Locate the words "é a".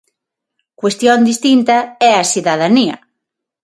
2.09-2.27